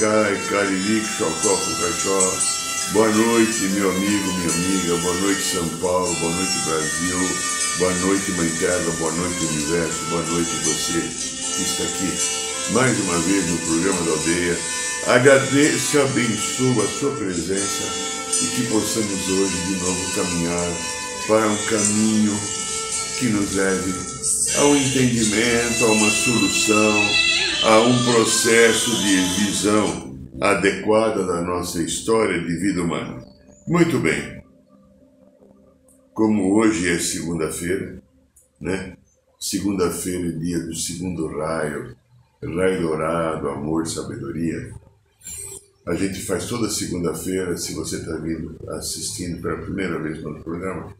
[0.00, 2.38] irmão Acai, Caririco, Chocó, Pucachó.
[2.92, 4.96] Boa noite, meu amigo, minha amiga.
[4.96, 6.14] Boa noite, São Paulo.
[6.16, 7.30] Boa noite, Brasil.
[7.78, 8.92] Boa noite, Mãe Terra.
[8.98, 10.04] Boa noite, Universo.
[10.10, 12.40] Boa noite, você que está aqui
[12.72, 14.58] mais uma vez no programa da aldeia.
[15.06, 17.82] Agradeço e abençoo a sua presença
[18.42, 20.72] e que possamos hoje de novo caminhar
[21.26, 22.40] para um caminho
[23.18, 23.94] que nos leve
[24.58, 27.29] ao entendimento, a uma solução,
[27.62, 33.22] a um processo de visão adequada da nossa história de vida humana.
[33.68, 34.42] Muito bem.
[36.14, 38.02] Como hoje é segunda-feira,
[38.58, 38.96] né?
[39.38, 41.94] Segunda-feira é dia do segundo raio,
[42.42, 44.72] raio dourado, amor, sabedoria.
[45.86, 50.94] A gente faz toda segunda-feira, se você está vindo assistindo pela primeira vez no programa,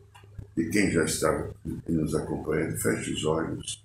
[0.56, 1.48] e quem já está
[1.88, 3.82] nos acompanhando, feche os olhos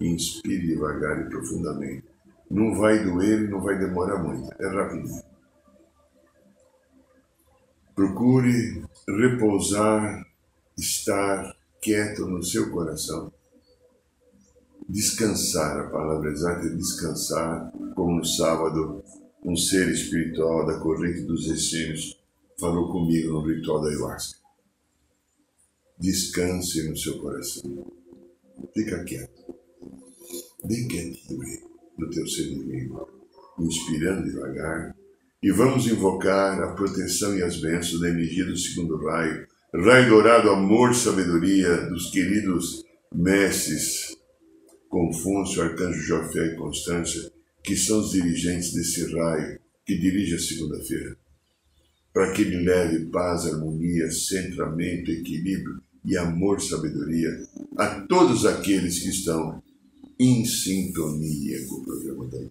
[0.00, 2.04] inspire devagar e profundamente.
[2.50, 5.22] Não vai doer não vai demorar muito, é rapidinho.
[7.94, 10.24] Procure repousar,
[10.78, 13.32] estar quieto no seu coração.
[14.88, 19.02] Descansar, a palavra exata é descansar, como no sábado,
[19.44, 22.18] um ser espiritual da corrente dos essênios
[22.58, 24.38] falou comigo no ritual da ayahuasca.
[25.98, 27.92] Descanse no seu coração.
[28.74, 29.57] Fica quieto
[30.64, 33.06] bem quietinho no teu ser divino,
[33.58, 34.94] inspirando devagar,
[35.42, 40.50] e vamos invocar a proteção e as bênçãos da energia do segundo raio, raio dourado,
[40.50, 44.16] amor, sabedoria dos queridos mestres
[44.88, 47.30] Confúcio, Arcanjo Jofé e Constância,
[47.62, 51.16] que são os dirigentes desse raio que dirige a segunda-feira,
[52.12, 57.30] para que ele leve paz, harmonia, centramento, equilíbrio e amor, sabedoria
[57.76, 59.62] a todos aqueles que estão
[60.18, 62.50] em sintonia com o programa da lei.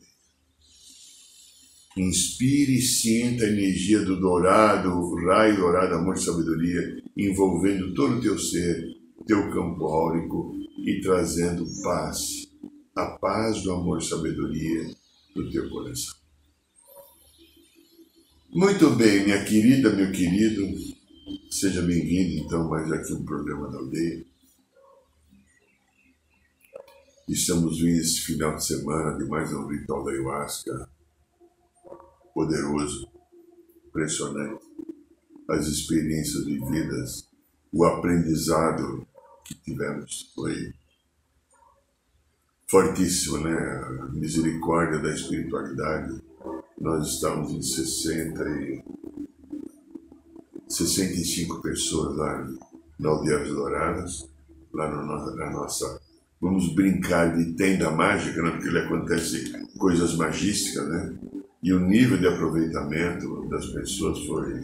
[1.98, 8.18] Inspire e sinta a energia do dourado, o raio dourado, amor e sabedoria, envolvendo todo
[8.18, 8.96] o teu ser,
[9.26, 10.54] teu campo áurico
[10.86, 12.48] e trazendo paz,
[12.96, 14.96] a paz do amor e sabedoria
[15.36, 16.16] do teu coração.
[18.54, 20.62] Muito bem, minha querida, meu querido,
[21.50, 24.26] seja bem-vindo então mais aqui um programa da aldeia.
[27.28, 30.90] Estamos vindo esse final de semana de mais um ritual da ayahuasca
[32.34, 33.06] poderoso,
[33.86, 34.64] impressionante.
[35.50, 37.28] As experiências vividas,
[37.74, 39.06] o aprendizado
[39.44, 40.74] que tivemos foi
[42.70, 43.58] fortíssimo, né?
[43.58, 46.24] A misericórdia da espiritualidade.
[46.80, 48.86] Nós estamos em 60 e
[50.70, 52.50] 65 pessoas lá
[52.98, 54.30] na Aldeia Douradas,
[54.74, 56.07] lá na nossa
[56.42, 58.52] vamos brincar de tenda mágica, né?
[58.52, 61.14] porque ele acontece coisas magísticas, né?
[61.62, 64.64] E o nível de aproveitamento das pessoas foi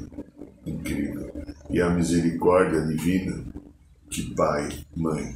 [0.65, 1.31] incrível.
[1.69, 3.43] E a misericórdia divina
[4.09, 5.35] que pai, mãe,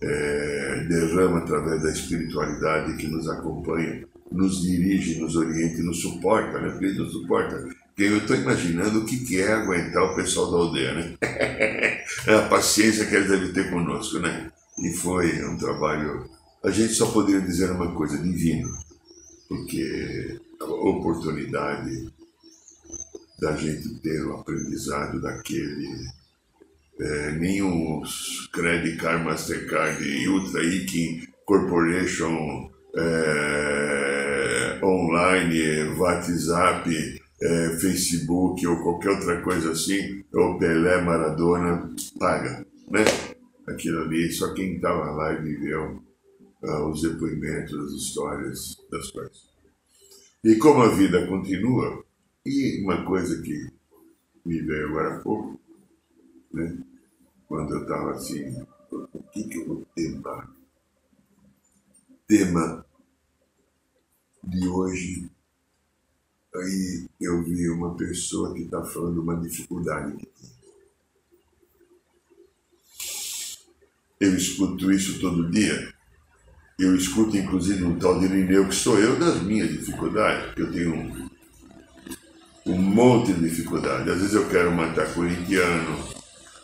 [0.00, 6.60] é, derrama através da espiritualidade que nos acompanha, nos dirige, nos orienta e nos suporta,
[6.60, 6.70] né?
[6.70, 7.56] Porque ele nos suporta.
[7.56, 11.16] Porque eu estou imaginando o que, é aguentar o pessoal da aldeia, né?
[12.26, 14.50] É a paciência que eles devem ter conosco, né?
[14.78, 16.28] E foi um trabalho.
[16.64, 18.68] A gente só poderia dizer uma coisa: divino,
[19.48, 22.12] porque a oportunidade
[23.40, 25.88] da gente ter o aprendizado daquele.
[27.00, 28.02] É, nenhum
[28.52, 39.72] Credit Card, Mastercard, Ultra Iking Corporation é, online, WhatsApp, é, Facebook ou qualquer outra coisa
[39.72, 43.04] assim, ou Pelé, Maradona, paga, né?
[43.66, 46.02] Aquilo ali, só quem estava lá e viveu
[46.62, 49.48] uh, os depoimentos, as histórias das coisas.
[50.42, 52.04] E como a vida continua,
[52.44, 53.70] e uma coisa que
[54.44, 55.58] me veio agora há pouco,
[56.52, 56.78] né?
[57.48, 60.54] quando eu estava assim, o que, que eu vou tema?
[62.26, 62.86] Tema
[64.42, 65.30] de hoje,
[66.54, 70.53] aí eu vi uma pessoa que está falando uma dificuldade que tinha.
[74.24, 75.92] Eu escuto isso todo dia.
[76.78, 80.72] Eu escuto inclusive um tal de Irineu que sou eu das minhas dificuldades, porque eu
[80.72, 81.30] tenho um,
[82.66, 84.10] um monte de dificuldade.
[84.10, 85.98] Às vezes eu quero matar corintiano,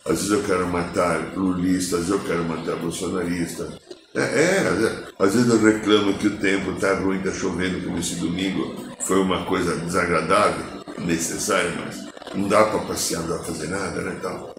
[0.06, 3.78] às vezes eu quero matar lulista, às vezes eu quero matar bolsonarista.
[4.14, 8.14] É, é, às vezes eu reclamo que o tempo está ruim, está chovendo como esse
[8.16, 8.88] domingo.
[9.02, 10.64] Foi uma coisa desagradável,
[10.98, 14.16] necessária, mas não dá para passear, não dá para fazer nada, né?
[14.18, 14.54] Então,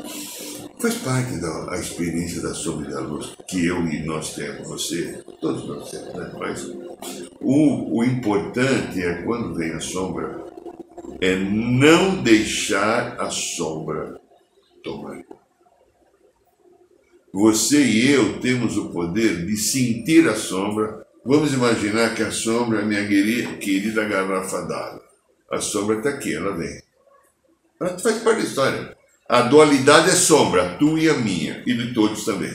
[0.82, 5.24] faz parte da experiência da sombra e da luz que eu e nós temos, você,
[5.40, 6.32] todos nós temos, né?
[6.38, 6.66] Mas
[7.40, 10.44] o, o importante é quando vem a sombra,
[11.22, 14.20] é não deixar a sombra
[14.84, 15.22] tomar
[17.34, 21.06] você e eu temos o poder de sentir a sombra.
[21.24, 25.04] Vamos imaginar que a sombra é minha querida garrafa d'água.
[25.50, 26.82] A sombra está aqui, ela vem.
[27.80, 29.01] Ela faz parte da história.
[29.32, 32.52] A dualidade é sombra, a tua e a minha, e de todos também.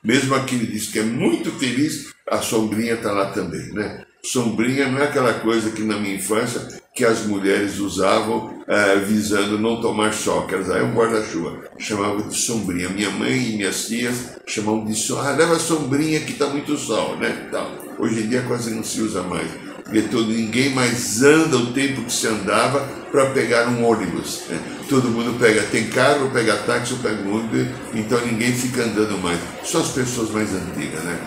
[0.00, 4.04] Mesmo aquele diz que é muito feliz, a sombrinha está lá também, né?
[4.22, 9.58] Sombrinha não é aquela coisa que na minha infância que as mulheres usavam eh, visando
[9.58, 12.90] não tomar sol, que elas aí um guarda-chuva, chamavam de sombrinha.
[12.90, 17.16] Minha mãe e minhas tias chamavam de sol, ah, leva sombrinha que está muito sol,
[17.16, 17.46] né?
[17.48, 19.50] Então, hoje em dia quase não se usa mais,
[19.90, 22.78] porque todo, ninguém mais anda o tempo que se andava
[23.10, 24.42] para pegar um ônibus.
[24.48, 24.60] Né?
[24.88, 29.40] Todo mundo pega, tem carro, pega táxi, pega Uber, então ninguém fica andando mais.
[29.64, 31.18] Só as pessoas mais antigas, né?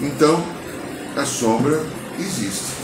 [0.00, 0.44] Então,
[1.16, 1.80] a sombra
[2.18, 2.74] existe.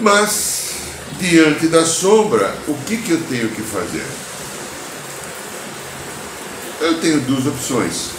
[0.00, 0.76] Mas,
[1.20, 4.06] diante da sombra, o que, que eu tenho que fazer?
[6.80, 8.17] Eu tenho duas opções.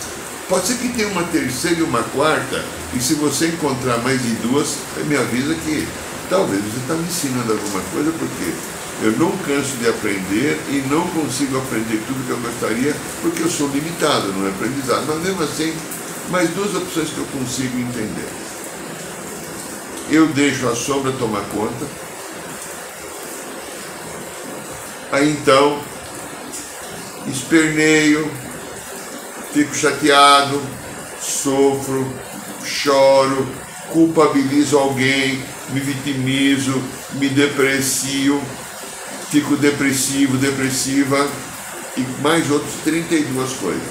[0.50, 2.66] Pode ser que tenha uma terceira e uma quarta,
[2.96, 5.88] e se você encontrar mais de duas, me avisa que
[6.28, 8.54] talvez você está me ensinando alguma coisa, porque
[9.04, 13.50] eu não canso de aprender e não consigo aprender tudo que eu gostaria, porque eu
[13.50, 15.06] sou limitado no aprendizado.
[15.08, 15.72] Mas mesmo assim,
[16.32, 18.28] mais duas opções que eu consigo entender.
[20.10, 21.86] Eu deixo a sombra tomar conta.
[25.12, 25.80] Aí então,
[27.28, 28.49] esperneio,
[29.54, 30.62] fico chateado,
[31.22, 32.08] sofro,
[32.64, 33.48] choro,
[33.92, 36.82] culpabilizo alguém, me vitimizo,
[37.14, 38.42] me deprecio,
[39.30, 41.28] fico depressivo, depressiva
[41.98, 43.82] e mais outros 32 coisas.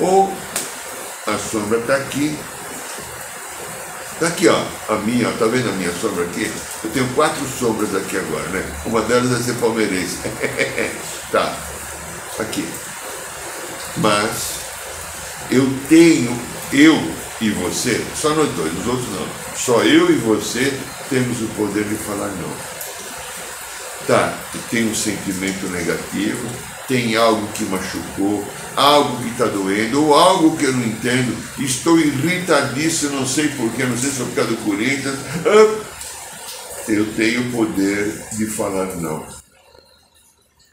[0.00, 0.32] Ou
[1.26, 2.36] a sombra está aqui.
[4.14, 6.50] Está aqui, ó, a minha, tá vendo a minha sombra aqui?
[6.84, 8.64] Eu tenho quatro sombras aqui agora, né?
[8.84, 10.18] Uma delas é ser palmeirense.
[11.32, 11.56] tá,
[12.38, 12.68] aqui.
[13.96, 14.60] Mas
[15.50, 16.38] eu tenho,
[16.72, 16.96] eu
[17.40, 19.26] e você, só nós dois, os outros não.
[19.56, 20.72] Só eu e você
[21.08, 22.70] temos o poder de falar não.
[24.06, 24.38] Tá,
[24.70, 26.48] tem um sentimento negativo,
[26.88, 28.44] tem algo que machucou,
[28.74, 33.84] algo que está doendo, ou algo que eu não entendo, estou irritadíssimo, não sei porquê,
[33.84, 35.18] não sei se é por causa do Corinthians.
[36.88, 39.24] Eu tenho o poder de falar não.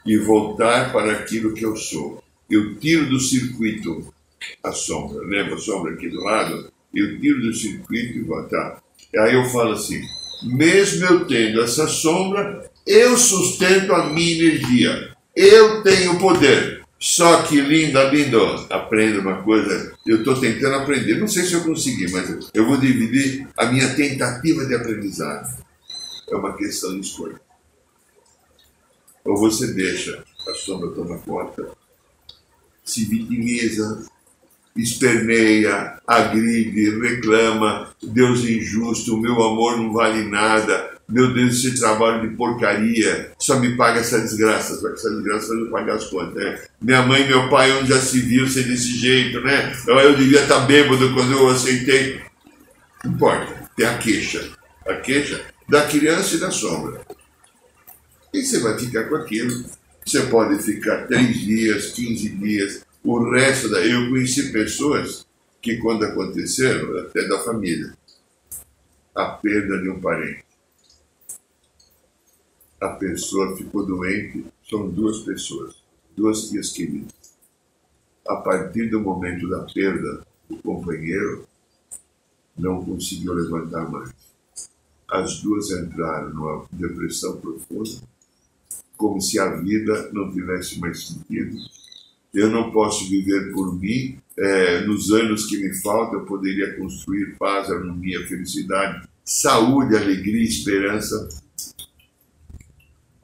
[0.04, 2.22] E voltar para aquilo que eu sou.
[2.50, 4.12] Eu tiro do circuito
[4.62, 6.72] a sombra, lembra a sombra aqui do lado?
[6.94, 8.82] Eu tiro do circuito e voltar.
[9.18, 10.00] Aí eu falo assim,
[10.42, 15.14] mesmo eu tendo essa sombra, eu sustento a minha energia.
[15.36, 16.78] Eu tenho poder.
[16.98, 19.94] Só que, linda, lindo, aprenda uma coisa.
[20.04, 21.18] Eu estou tentando aprender.
[21.18, 25.62] Não sei se eu consegui, mas eu vou dividir a minha tentativa de aprendizado.
[26.28, 27.40] É uma questão de escolha.
[29.24, 31.70] Ou você deixa a sombra tomar conta,
[32.88, 34.04] se vitimiza,
[34.76, 42.28] esperneia, agride, reclama, Deus é injusto, meu amor não vale nada, meu Deus, esse trabalho
[42.28, 46.34] de porcaria só me paga essa desgraça, só que essa desgraça me pagar as contas,
[46.34, 46.62] né?
[46.80, 49.74] Minha mãe e meu pai, onde já se viu ser desse jeito, né?
[49.86, 52.20] Eu, eu devia estar bêbado quando eu aceitei.
[53.02, 54.50] Não importa, tem a queixa.
[54.86, 57.00] A queixa da criança e da sombra.
[58.32, 59.64] E você vai ficar com aquilo.
[60.08, 63.84] Você pode ficar três dias, 15 dias, o resto da.
[63.84, 65.26] Eu conheci pessoas
[65.60, 67.92] que, quando aconteceram, até da família,
[69.14, 70.48] a perda de um parente
[72.80, 75.74] a pessoa ficou doente, são duas pessoas,
[76.16, 77.12] duas tias queridas.
[78.26, 81.46] A partir do momento da perda, o companheiro
[82.56, 84.12] não conseguiu levantar mais.
[85.08, 88.02] As duas entraram numa depressão profunda,
[88.98, 91.56] como se a vida não tivesse mais sentido.
[92.34, 94.18] Eu não posso viver por mim.
[94.36, 101.26] É, nos anos que me faltam, eu poderia construir paz, harmonia, felicidade, saúde, alegria, esperança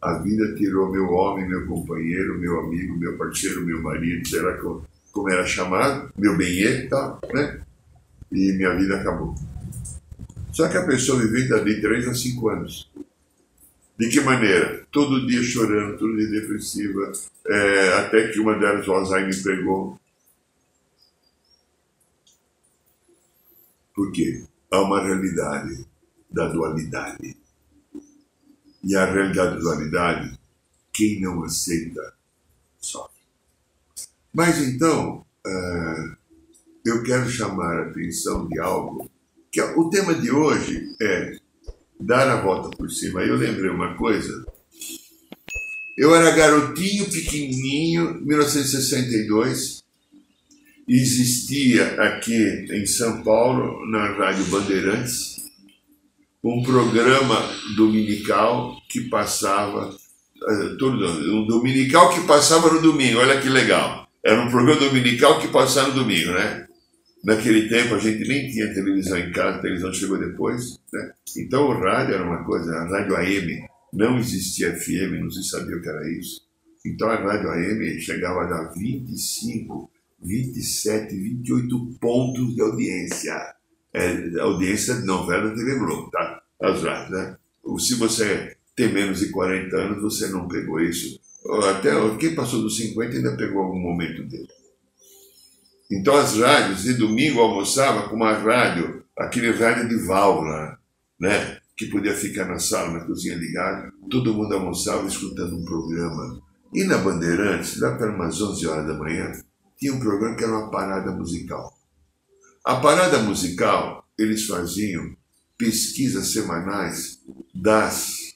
[0.05, 4.63] a vida tirou meu homem, meu companheiro, meu amigo, meu parceiro, meu marido, será que
[5.11, 7.61] como era chamado, meu bem tal, né?
[8.31, 9.35] E minha vida acabou.
[10.53, 12.91] Só que a pessoa viveu dali 3 a 5 anos.
[13.97, 14.85] De que maneira?
[14.91, 17.13] Todo dia chorando, todo dia depressiva,
[17.47, 20.01] é, até que uma delas, o Alzheimer, pegou.
[23.95, 24.45] Por quê?
[24.71, 25.87] Há uma realidade
[26.29, 27.37] da dualidade.
[28.83, 30.39] E a realidade da dualidade,
[30.93, 32.15] quem não aceita,
[32.81, 33.23] sofre.
[34.33, 36.17] Mas então, uh,
[36.85, 39.09] eu quero chamar a atenção de algo
[39.51, 41.39] que é, o tema de hoje é
[42.01, 43.23] dar a volta por cima.
[43.23, 44.45] Eu lembrei uma coisa.
[45.97, 49.85] Eu era garotinho, pequenininho, 1962.
[50.89, 55.37] Existia aqui em São Paulo, na Rádio Bandeirantes,
[56.43, 57.37] um programa
[57.77, 59.97] dominical que passava
[60.47, 63.19] eh, todo um dominical que passava no domingo.
[63.19, 64.07] Olha que legal.
[64.23, 66.67] Era um programa dominical que passava no domingo, né?
[67.25, 70.79] Naquele tempo a gente nem tinha televisão em casa, a televisão chegou depois.
[70.93, 71.13] Né?
[71.39, 75.77] Então o rádio era uma coisa, a rádio AM, não existia FM, não se sabia
[75.77, 76.43] o que era isso.
[76.85, 79.91] Então a rádio AM chegava a dar 25,
[80.23, 83.55] 27, 28 pontos de audiência.
[83.95, 86.43] É, audiência de novela da TV Globo, tá?
[86.61, 87.37] As rádios, né?
[87.79, 91.19] Se você tem menos de 40 anos, você não pegou isso.
[91.71, 94.49] Até quem passou dos 50 ainda pegou algum momento dele.
[95.91, 100.79] Então as rádios, de domingo almoçava com uma rádio, aquele rádio de válvula,
[101.21, 101.59] né?
[101.77, 103.93] Que podia ficar na sala, na cozinha ligada.
[104.11, 106.41] Todo mundo almoçava escutando um programa.
[106.73, 109.33] E na Bandeirantes, lá para umas 11 horas da manhã,
[109.77, 111.77] tinha um programa que era uma parada musical.
[112.65, 115.15] A parada musical, eles faziam
[115.59, 117.21] pesquisas semanais
[117.55, 118.35] das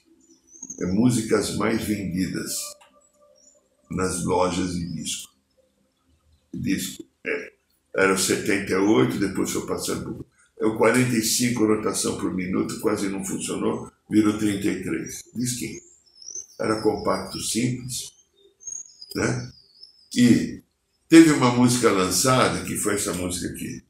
[0.81, 2.53] é, músicas mais vendidas
[3.89, 5.33] nas lojas de disco.
[6.53, 7.51] Disco é,
[7.95, 10.25] era o 78, depois foi passando
[10.61, 15.23] o 45 rotação por minuto, quase não funcionou, virou 33.
[15.33, 15.81] Disquinho.
[16.59, 18.11] Era compacto simples,
[19.15, 19.51] né?
[20.15, 20.61] E
[21.07, 23.83] teve uma música lançada, que foi essa música aqui.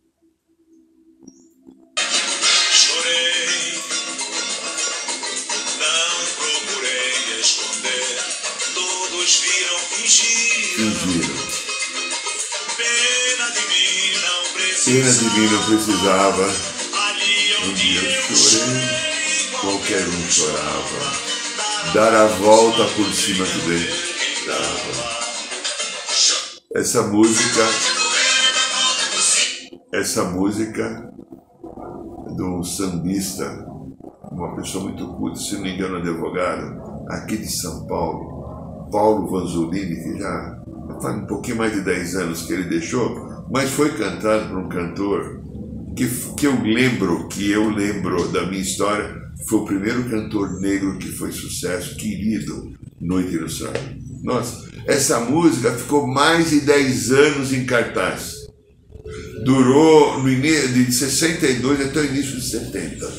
[2.72, 3.74] Chorei,
[5.80, 8.18] não procurei esconder,
[8.76, 11.19] todos viram, fingiram.
[14.90, 16.50] De mim não precisava.
[17.64, 18.82] Um dia eu chorei,
[19.62, 21.94] qualquer um chorava.
[21.94, 25.20] Dar a volta por cima do deitava.
[26.74, 27.68] Essa música,
[29.94, 31.14] essa música
[32.42, 33.46] um sambista,
[34.32, 40.02] uma pessoa muito culta, se não me engano, advogado, aqui de São Paulo, Paulo Vanzolini,
[40.02, 40.64] que já
[41.00, 44.70] faz um pouquinho mais de 10 anos que ele deixou, mas foi cantado por um
[44.70, 45.42] cantor
[45.96, 50.98] que, que eu lembro, que eu lembro da minha história, foi o primeiro cantor negro
[50.98, 53.98] que foi sucesso, querido, Noite Ilustrada.
[54.24, 58.36] Nossa, essa música ficou mais de 10 anos em cartaz.
[59.44, 63.12] Durou no de 62 até o início de 70.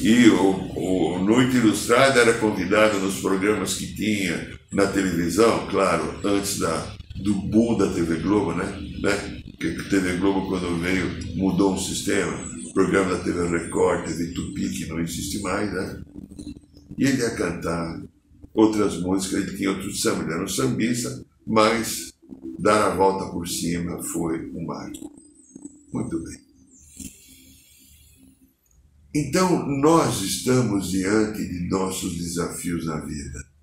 [0.00, 6.58] E o, o Noite Ilustrada era convidado nos programas que tinha na televisão, claro, antes
[6.58, 8.66] da, do boom da TV Globo, né?
[9.00, 9.43] né?
[9.56, 12.36] Que a TV Globo, quando veio, mudou um sistema.
[12.66, 16.02] O programa da TV Record, TV Tupi, que não existe mais, né?
[16.98, 18.02] E ele ia cantar
[18.52, 22.12] outras músicas, ele tinha outro samba, ele era um sambista, mas
[22.58, 25.12] dar a volta por cima foi um marco.
[25.92, 26.44] Muito bem.
[29.14, 33.54] Então, nós estamos diante de nossos desafios na vida.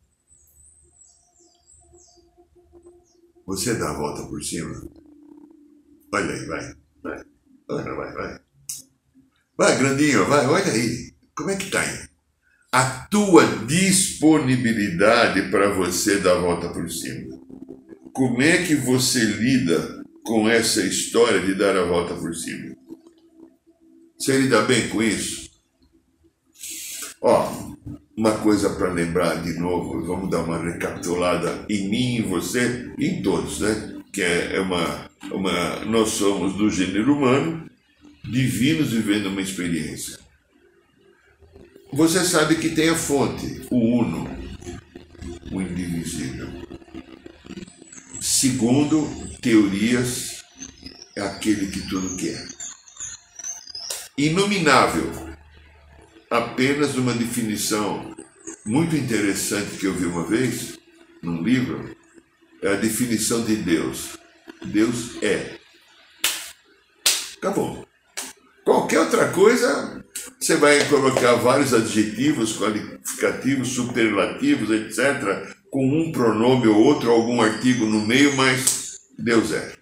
[3.46, 4.82] Você dá a volta por cima?
[6.14, 6.76] Olha aí, vai.
[7.04, 7.24] Vai.
[7.68, 8.40] Vai, vai,
[9.58, 9.78] vai.
[9.78, 11.14] Grandinho, vai, olha aí.
[11.36, 12.10] Como é que tá aí?
[12.72, 17.40] A tua disponibilidade para você dar a volta por cima.
[18.14, 22.76] Como é que você lida com essa história de dar a volta por cima?
[24.18, 25.50] Você lida bem com isso?
[27.22, 27.76] Ó,
[28.18, 33.22] uma coisa para lembrar de novo, vamos dar uma recapitulada em mim, em você, em
[33.22, 34.01] todos, né?
[34.12, 37.70] Que é, é uma uma, nós somos do gênero humano,
[38.24, 40.20] divinos vivendo uma experiência.
[41.94, 44.30] Você sabe que tem a fonte, o uno,
[45.52, 46.48] o indivisível.
[48.22, 49.08] Segundo
[49.42, 50.44] teorias,
[51.16, 52.48] é aquele que tudo quer.
[54.18, 55.36] Inominável,
[56.30, 58.16] apenas uma definição
[58.66, 60.80] muito interessante que eu vi uma vez,
[61.22, 61.96] num livro,
[62.62, 64.22] é a definição de Deus
[64.66, 65.58] Deus é.
[67.38, 67.88] Acabou.
[68.64, 70.06] Qualquer outra coisa,
[70.40, 77.86] você vai colocar vários adjetivos, qualificativos, superlativos, etc., com um pronome ou outro, algum artigo
[77.86, 79.74] no meio, mas Deus é.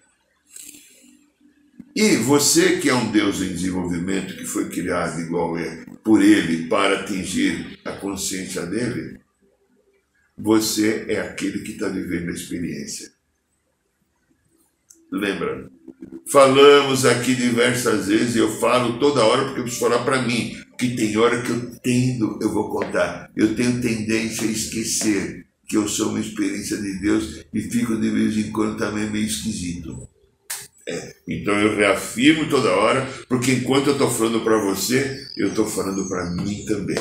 [1.94, 6.68] E você que é um Deus em desenvolvimento, que foi criado igual é por Ele
[6.68, 9.20] para atingir a consciência dele,
[10.42, 13.10] você é aquele que está vivendo a experiência.
[15.12, 15.70] Lembra?
[16.30, 20.94] Falamos aqui diversas vezes, eu falo toda hora porque eu preciso falar para mim, que
[20.94, 25.88] tem hora que eu tendo, eu vou contar, eu tenho tendência a esquecer que eu
[25.88, 30.08] sou uma experiência de Deus e fico de vez em quando também meio esquisito.
[30.88, 35.66] É, então eu reafirmo toda hora, porque enquanto eu estou falando para você, eu estou
[35.66, 36.98] falando para mim também.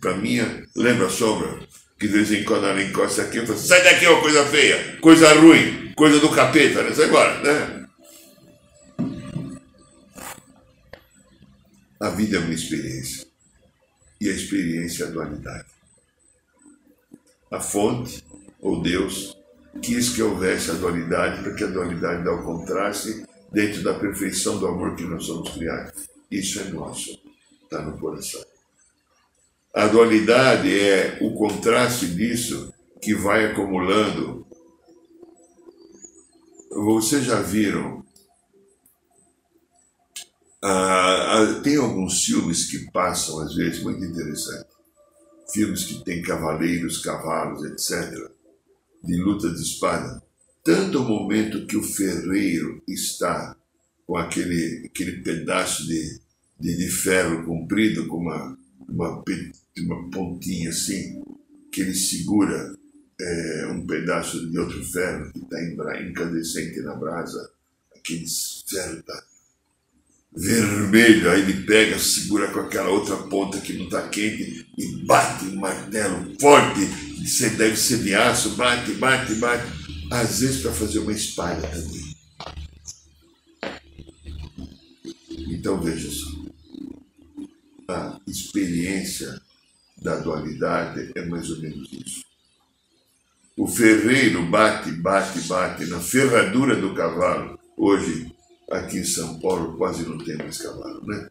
[0.00, 1.58] Para minha, lembra a sombra?
[1.98, 4.98] Que de vez em quando ela encosta aqui e fala: sai daqui, ó, coisa feia,
[5.00, 6.92] coisa ruim, coisa do capeta, né?
[6.92, 7.86] Sai embora, né?
[11.98, 13.26] A vida é uma experiência.
[14.20, 15.66] E a experiência é a dualidade.
[17.50, 18.22] A fonte,
[18.60, 19.36] ou Deus,
[19.80, 24.58] quis que houvesse a dualidade, para que a dualidade dá o contraste dentro da perfeição
[24.58, 26.08] do amor que nós somos criados.
[26.30, 27.18] Isso é nosso,
[27.62, 28.44] está no coração.
[29.76, 34.46] A dualidade é o contraste disso que vai acumulando.
[36.70, 38.04] Vocês já viram?
[40.64, 44.66] Ah, ah, tem alguns filmes que passam, às vezes, muito interessante.
[45.52, 48.34] Filmes que têm cavaleiros, cavalos, etc
[49.06, 50.20] de luta de espada,
[50.64, 53.56] tanto o momento que o ferreiro está
[54.04, 56.20] com aquele, aquele pedaço de,
[56.58, 59.22] de, de ferro comprido, com uma, uma,
[59.82, 61.22] uma pontinha assim,
[61.70, 62.76] que ele segura
[63.20, 67.50] é, um pedaço de outro ferro que está incandescente na brasa,
[67.94, 68.26] aquele
[68.68, 69.24] ferro está
[70.36, 75.46] vermelho, aí ele pega, segura com aquela outra ponta que não está quente e bate
[75.46, 76.80] um martelo forte,
[77.24, 79.64] você deve ser de aço, bate, bate, bate,
[80.10, 82.06] às vezes para fazer uma espada também.
[85.48, 86.46] Então veja só,
[87.88, 89.40] a experiência
[89.96, 92.24] da dualidade é mais ou menos isso.
[93.56, 97.58] O ferreiro bate, bate, bate na ferradura do cavalo.
[97.76, 98.36] Hoje
[98.70, 101.28] Aqui em São Paulo quase não tem mais cavalo, né?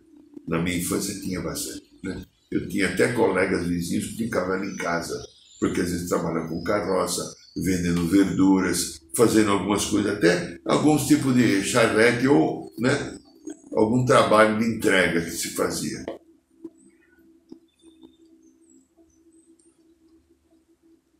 [0.47, 2.23] Na minha infância tinha bastante, né?
[2.49, 5.21] Eu tinha até colegas vizinhos que tinham cavalo em casa,
[5.59, 7.21] porque às vezes trabalham com carroça,
[7.57, 13.17] vendendo verduras, fazendo algumas coisas, até alguns tipos de charrete ou, né?
[13.73, 16.05] Algum trabalho de entrega que se fazia.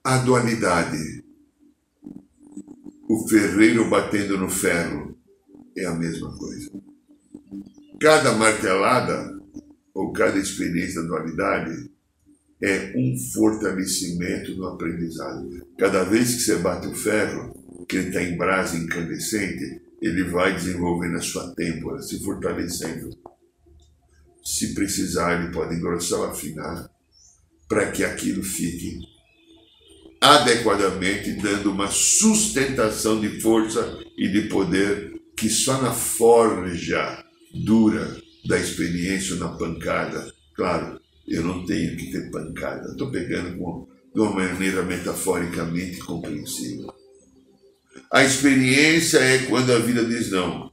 [0.05, 1.23] A dualidade.
[3.09, 5.17] O ferreiro batendo no ferro
[5.75, 6.69] é a mesma coisa.
[7.99, 9.35] Cada martelada
[9.95, 11.89] ou cada experiência da dualidade
[12.61, 15.49] é um fortalecimento no aprendizado.
[15.75, 20.53] Cada vez que você bate o ferro, que ele está em brasa incandescente, ele vai
[20.53, 23.09] desenvolvendo a sua têmpora, se fortalecendo.
[24.43, 26.91] Se precisar, ele pode engrossar ou afinar,
[27.67, 29.14] para que aquilo fique
[30.25, 38.57] adequadamente, dando uma sustentação de força e de poder que só na forja dura da
[38.57, 44.31] experiência na pancada, claro, eu não tenho que ter pancada, estou pegando com, de uma
[44.31, 46.91] maneira metaforicamente compreensível.
[48.11, 50.71] A experiência é quando a vida diz não.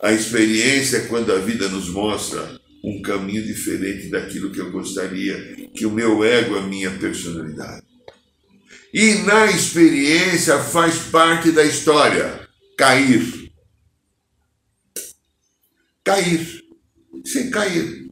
[0.00, 5.68] A experiência é quando a vida nos mostra um caminho diferente daquilo que eu gostaria,
[5.74, 7.87] que o meu ego, a minha personalidade.
[8.92, 13.48] E na experiência faz parte da história cair
[16.08, 16.64] cair,
[17.26, 18.08] sem cair.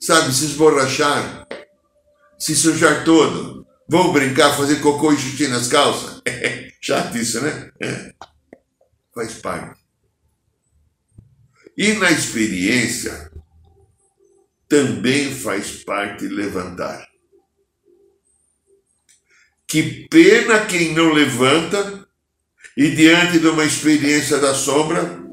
[0.00, 1.46] Sabe, se esborrachar,
[2.38, 3.66] se sujar todo.
[3.88, 6.20] Vão brincar, fazer cocô e xixi nas calças?
[6.26, 7.70] É, chato isso, né?
[7.80, 8.12] É.
[9.14, 9.80] Faz parte.
[11.76, 13.30] E na experiência,
[14.68, 17.06] também faz parte levantar.
[19.68, 22.08] Que pena quem não levanta
[22.76, 25.28] e diante de uma experiência da sombra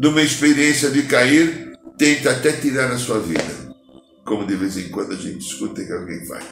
[0.00, 3.44] de uma experiência de cair, tenta até tirar a sua vida,
[4.24, 6.46] como de vez em quando a gente escuta que alguém faz.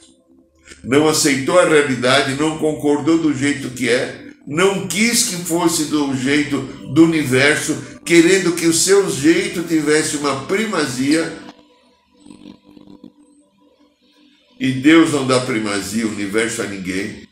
[0.84, 6.14] Não aceitou a realidade, não concordou do jeito que é, não quis que fosse do
[6.14, 6.60] jeito
[6.92, 11.47] do universo, querendo que o seu jeito tivesse uma primazia.
[14.60, 17.28] E Deus não dá primazia, o universo a ninguém.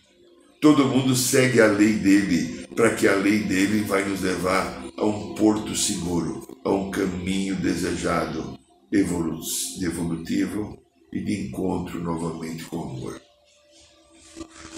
[0.60, 5.04] Todo mundo segue a lei dele para que a lei dele vai nos levar a
[5.04, 8.58] um porto seguro, a um caminho desejado,
[8.92, 10.78] evolutivo
[11.12, 13.20] e de encontro novamente com o amor.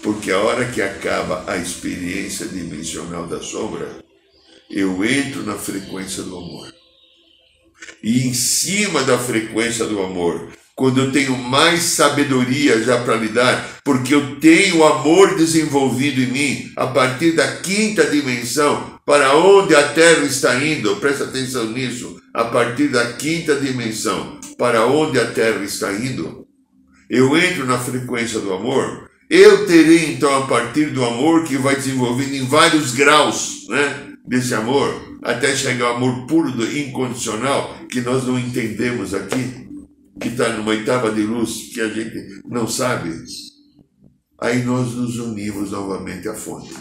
[0.03, 4.03] Porque a hora que acaba a experiência dimensional da sombra,
[4.71, 6.73] eu entro na frequência do amor.
[8.03, 13.81] E em cima da frequência do amor, quando eu tenho mais sabedoria já para lidar,
[13.83, 19.88] porque eu tenho amor desenvolvido em mim a partir da quinta dimensão, para onde a
[19.88, 25.64] Terra está indo, presta atenção nisso, a partir da quinta dimensão, para onde a Terra
[25.64, 26.47] está indo,
[27.11, 31.75] eu entro na frequência do amor, eu terei então a partir do amor que vai
[31.75, 34.12] desenvolvendo em vários graus, né?
[34.25, 39.68] Desse amor, até chegar ao amor puro, incondicional, que nós não entendemos aqui,
[40.21, 43.13] que está numa oitava de luz que a gente não sabe.
[44.41, 46.73] Aí nós nos unimos novamente à fonte.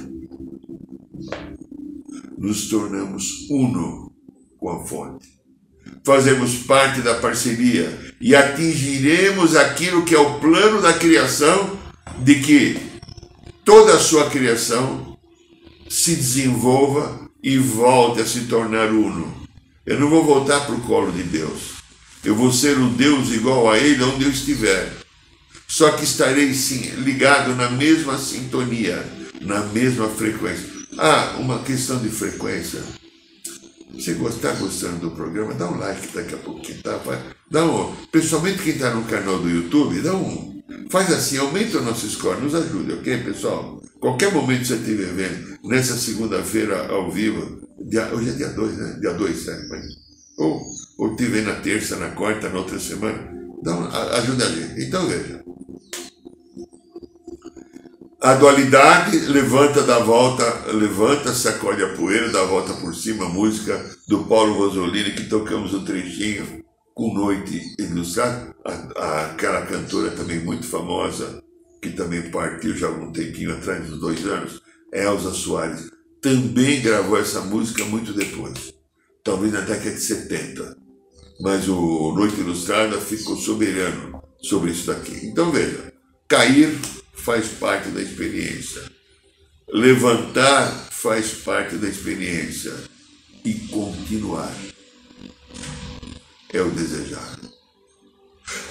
[2.38, 4.12] Nos tornamos uno
[4.58, 5.28] com a fonte.
[6.04, 11.78] Fazemos parte da parceria e atingiremos aquilo que é o plano da criação
[12.20, 12.80] de que
[13.66, 15.18] toda a sua criação
[15.90, 19.48] se desenvolva e volte a se tornar uno.
[19.86, 21.77] Eu não vou voltar para o colo de Deus.
[22.28, 24.92] Eu vou ser um Deus igual a Ele onde eu estiver.
[25.66, 29.02] Só que estarei sim, ligado na mesma sintonia,
[29.40, 30.68] na mesma frequência.
[30.98, 32.82] Ah, uma questão de frequência.
[33.94, 35.54] Você está gostando do programa?
[35.54, 37.00] Dá um like daqui a pouquinho, tá?
[37.50, 40.62] Dá um, principalmente quem está no canal do YouTube, dá um.
[40.90, 43.82] Faz assim, aumenta o nosso score, nos ajude, ok, pessoal?
[44.02, 48.78] Qualquer momento que você estiver vendo, nessa segunda-feira ao vivo, dia, hoje é dia 2,
[48.78, 48.98] né?
[49.00, 50.07] Dia 2, certo?
[50.38, 50.62] Ou,
[51.00, 53.36] ou te vê na terça, na quarta, na outra semana.
[53.64, 54.86] Dá uma, ajuda a gente.
[54.86, 55.44] Então veja.
[58.22, 63.80] A dualidade levanta da volta, levanta, sacode a poeira, dá volta por cima, a música
[64.08, 66.64] do Paulo Rosolini, que tocamos um trechinho
[66.96, 68.56] com Noite Ilustrada,
[68.96, 71.44] aquela cantora também muito famosa,
[71.82, 77.20] que também partiu já há algum tempinho atrás, uns dois anos, Elza Soares, também gravou
[77.20, 78.77] essa música muito depois
[79.28, 80.78] talvez na década de 70.
[81.42, 85.20] Mas o Noite Ilustrada ficou soberano sobre isso daqui.
[85.28, 85.92] Então veja,
[86.30, 86.74] cair
[87.14, 88.84] faz parte da experiência.
[89.68, 92.74] Levantar faz parte da experiência.
[93.44, 94.54] E continuar
[96.54, 97.38] é o desejar.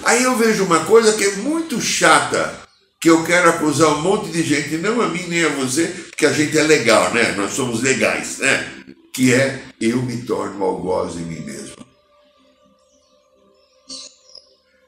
[0.03, 2.67] Aí eu vejo uma coisa que é muito chata,
[2.99, 6.25] que eu quero acusar um monte de gente, não a mim nem a você, que
[6.25, 7.33] a gente é legal, né?
[7.33, 8.86] Nós somos legais, né?
[9.17, 11.75] Que é eu me torno algoz em mim mesmo.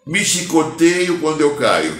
[0.05, 1.97] Me chicoteio quando eu caio.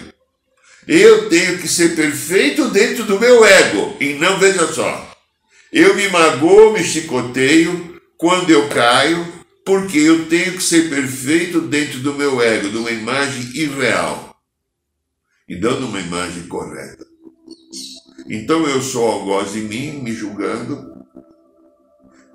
[0.87, 3.97] Eu tenho que ser perfeito dentro do meu ego.
[3.99, 5.11] E não veja só.
[5.73, 9.25] Eu me magoo, me chicoteio quando eu caio,
[9.65, 14.39] porque eu tenho que ser perfeito dentro do meu ego, de uma imagem irreal.
[15.47, 17.07] E dando uma imagem correta.
[18.29, 20.98] Então eu sou algoz em mim, me julgando,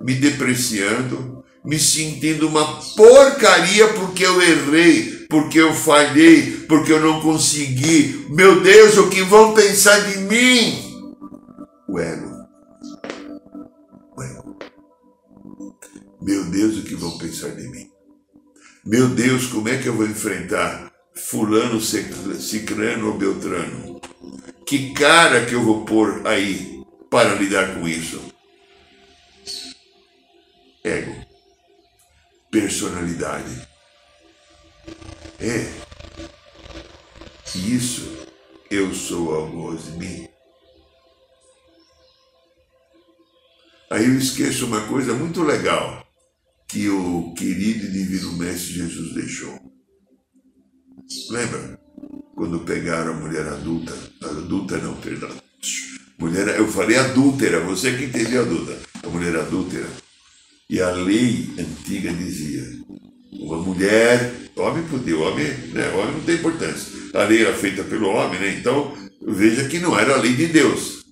[0.01, 7.21] me depreciando, me sentindo uma porcaria porque eu errei, porque eu falhei, porque eu não
[7.21, 8.25] consegui.
[8.29, 11.17] Meu Deus, o que vão pensar de mim?
[11.87, 12.31] O ego.
[14.15, 14.57] O ego.
[16.21, 17.89] Meu Deus, o que vão pensar de mim?
[18.85, 23.99] Meu Deus, como é que eu vou enfrentar fulano, ciclano ou beltrano?
[24.65, 28.34] Que cara que eu vou pôr aí para lidar com isso?
[30.85, 31.15] Ego,
[32.51, 33.67] personalidade.
[35.39, 35.85] É
[37.55, 38.27] isso
[38.69, 40.27] eu sou algoz de mim.
[43.89, 46.05] Aí eu esqueço uma coisa muito legal
[46.67, 49.59] que o querido e divino Mestre Jesus deixou.
[51.29, 51.79] Lembra?
[52.35, 55.29] Quando pegaram a mulher adulta, adulta não, perdão.
[56.19, 58.77] Mulher, eu falei adúltera, você que entendeu adulta.
[59.03, 60.04] A mulher adúltera
[60.69, 62.63] e a lei antiga dizia:
[63.31, 66.93] uma mulher, homem podia, homem, né, homem não tem importância.
[67.13, 68.55] A lei era feita pelo homem, né?
[68.57, 71.05] Então veja que não era a lei de Deus,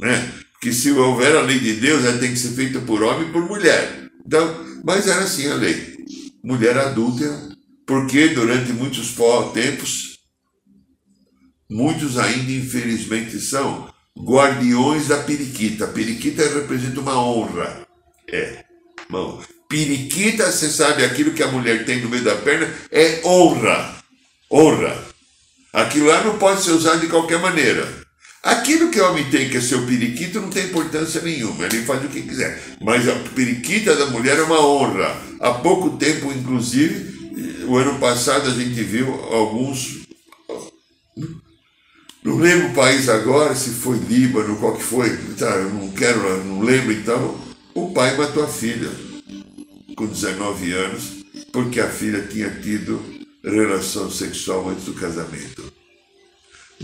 [0.00, 0.32] né?
[0.60, 3.32] Que se houver a lei de Deus, ela tem que ser feita por homem e
[3.32, 4.10] por mulher.
[4.24, 5.98] Então, mas era assim a lei.
[6.44, 7.36] Mulher adúltera,
[7.86, 9.14] porque durante muitos
[9.52, 10.18] tempos,
[11.68, 15.86] muitos ainda infelizmente são guardiões da periquita.
[15.86, 17.86] A periquita representa uma honra.
[18.28, 18.69] É
[19.10, 19.40] irmão.
[19.68, 23.96] Periquita, você sabe, aquilo que a mulher tem no meio da perna é honra.
[24.50, 24.96] Honra.
[25.72, 27.86] Aquilo lá não pode ser usado de qualquer maneira.
[28.42, 32.02] Aquilo que o homem tem, que é seu periquito, não tem importância nenhuma, ele faz
[32.04, 32.58] o que quiser.
[32.80, 35.14] Mas a periquita da mulher é uma honra.
[35.38, 40.00] Há pouco tempo, inclusive, o ano passado a gente viu alguns.
[42.24, 46.44] Não lembro o país agora, se foi Líbano, qual que foi, tá, eu não quero,
[46.44, 47.49] não lembro então.
[47.74, 48.90] O pai matou a filha
[49.96, 51.02] com 19 anos,
[51.52, 53.02] porque a filha tinha tido
[53.42, 55.70] relação sexual antes do casamento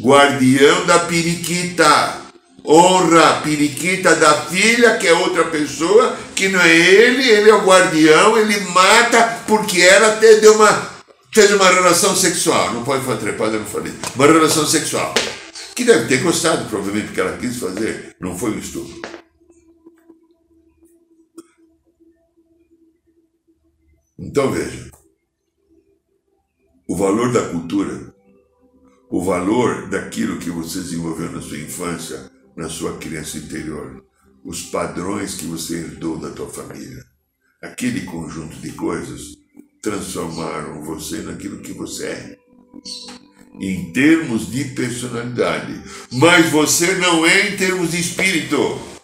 [0.01, 2.27] guardião da periquita.
[2.69, 7.55] Honra a periquita da filha, que é outra pessoa, que não é ele, ele é
[7.55, 10.91] o guardião, ele mata porque ela teve uma,
[11.33, 12.73] teve uma relação sexual.
[12.73, 13.93] Não pode falar trepada, eu não falei.
[14.17, 15.15] Uma relação sexual.
[15.77, 18.17] Que deve ter gostado, provavelmente, porque ela quis fazer.
[18.19, 19.16] Não foi um estupro.
[24.37, 24.91] Então veja,
[26.87, 28.15] o valor da cultura
[29.09, 34.05] o valor daquilo que você desenvolveu na sua infância, na sua criança interior,
[34.45, 37.03] os padrões que você herdou da tua família.
[37.63, 39.23] Aquele conjunto de coisas
[39.83, 42.37] transformaram você naquilo que você é.
[43.59, 48.96] Em termos de personalidade, mas você não é em termos de espírito.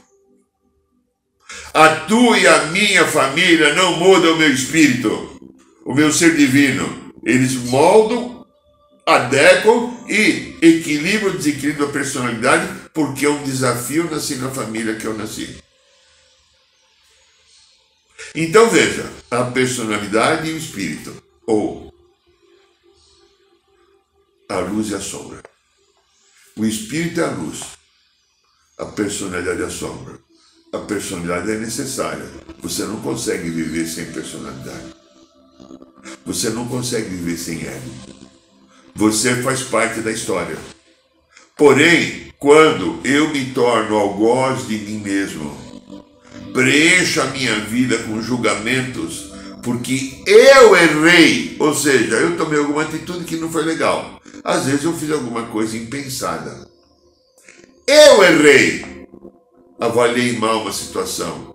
[1.75, 5.41] A tua e a minha família não mudam o meu espírito,
[5.85, 7.13] o meu ser divino.
[7.25, 8.33] Eles moldam
[9.07, 15.07] adequam e equilibram o desequilíbrio da personalidade, porque é um desafio nascer na família que
[15.07, 15.63] eu nasci.
[18.35, 21.93] Então veja, a personalidade e o espírito, ou
[24.49, 25.43] a luz e a sombra.
[26.57, 27.61] O espírito é a luz,
[28.79, 30.19] a personalidade é a sombra.
[30.73, 32.25] A personalidade é necessária.
[32.63, 34.95] Você não consegue viver sem personalidade.
[36.25, 37.91] Você não consegue viver sem ego.
[38.95, 40.57] Você faz parte da história.
[41.59, 45.55] Porém, quando eu me torno algoz de mim mesmo,
[46.55, 49.31] preencho a minha vida com julgamentos,
[49.63, 54.23] porque eu errei, ou seja, eu tomei alguma atitude que não foi legal.
[54.43, 56.67] Às vezes eu fiz alguma coisa impensada.
[57.87, 59.02] Eu errei.
[59.85, 61.55] Avaliei mal uma situação.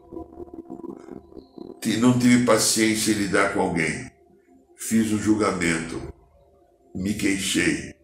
[2.00, 4.12] Não tive paciência em lidar com alguém.
[4.78, 6.18] Fiz um julgamento
[6.98, 7.96] me queixei.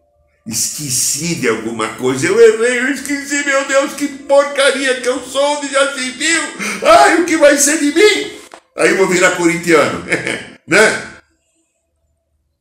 [0.46, 5.58] Esqueci de alguma coisa, eu errei, eu esqueci, meu Deus, que porcaria que eu sou,
[5.58, 6.42] onde já se viu?
[6.82, 8.32] Ai, o que vai ser de mim?
[8.76, 10.04] Aí eu vou virar corintiano,
[10.68, 11.14] né?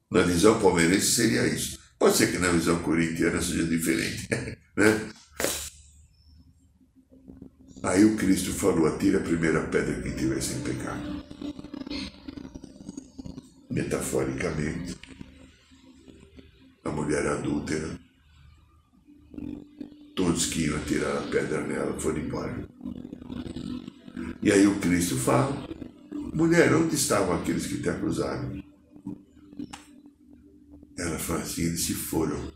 [0.10, 1.78] Na visão palmeirense seria isso.
[2.00, 4.30] Pode ser que na visão corintiana seja diferente,
[4.78, 5.02] né?
[7.84, 11.24] Aí o Cristo falou: atira a primeira pedra quem tiver sem pecado.
[13.70, 14.96] Metaforicamente
[16.86, 18.00] a mulher adúltera.
[20.16, 22.68] Todos que iam tirar a pedra nela foram embora.
[24.42, 25.68] E aí o Cristo fala:
[26.34, 28.64] Mulher, onde estavam aqueles que te acusaram?
[30.98, 32.52] Ela fala assim: Eles se foram.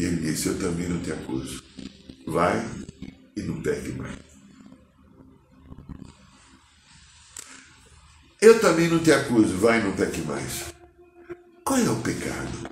[0.00, 1.62] E ele disse: Eu também não te acuso.
[2.26, 2.66] Vai
[3.36, 4.16] e não pegue mais.
[8.40, 10.74] Eu também não te acuso, vai e não peque mais.
[11.62, 12.70] Qual é o pecado?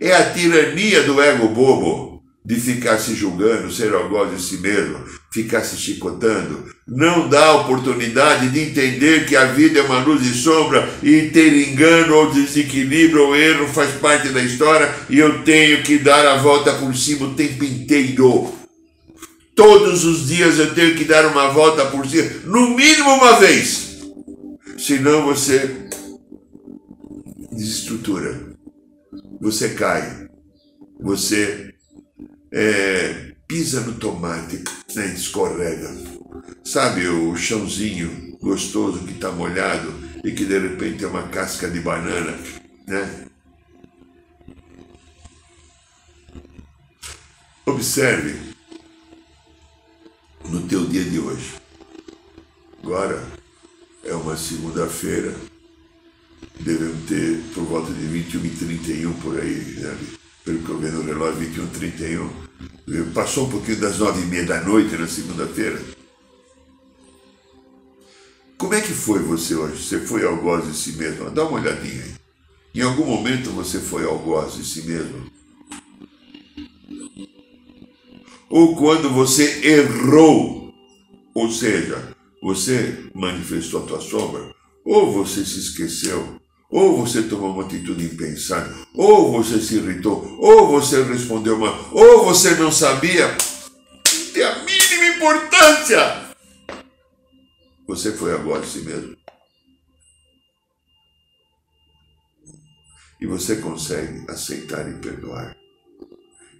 [0.00, 4.98] É a tirania do ego bobo de ficar se julgando, ser algoz de si mesmo,
[5.32, 10.34] ficar se chicotando, não dá oportunidade de entender que a vida é uma luz e
[10.34, 15.82] sombra e ter engano ou desequilíbrio ou erro faz parte da história e eu tenho
[15.82, 18.54] que dar a volta por cima o tempo inteiro.
[19.56, 23.98] Todos os dias eu tenho que dar uma volta por cima, no mínimo uma vez.
[24.78, 25.88] Senão você
[27.50, 28.54] desestrutura,
[29.40, 30.28] você cai,
[31.00, 31.74] você
[32.52, 34.62] é, pisa no tomate,
[34.94, 36.15] né, escorrega.
[36.64, 39.92] Sabe o chãozinho gostoso que está molhado
[40.24, 42.36] e que de repente é uma casca de banana,
[42.86, 43.26] né?
[47.64, 48.34] Observe
[50.48, 51.54] no teu dia de hoje.
[52.82, 53.22] Agora
[54.04, 55.34] é uma segunda-feira,
[56.60, 59.98] devemos ter por volta de 21 e 31 por aí, né?
[60.46, 62.30] pelo que eu vejo no relógio, 21 e 31.
[63.12, 65.95] Passou um pouquinho das nove e meia da noite na segunda-feira.
[68.76, 69.82] É que foi você hoje?
[69.82, 71.30] Você foi algoz de si mesmo?
[71.30, 72.14] Dá uma olhadinha aí.
[72.74, 75.36] Em algum momento você foi algoz de si mesmo?
[78.48, 80.72] ou quando você errou,
[81.34, 86.36] ou seja, você manifestou a tua sombra, ou você se esqueceu,
[86.70, 92.24] ou você tomou uma atitude impensada, ou você se irritou, ou você respondeu mal, ou
[92.24, 96.25] você não sabia, não tem a mínima importância.
[97.86, 99.16] Você foi agora em si mesmo.
[103.20, 105.56] E você consegue aceitar e perdoar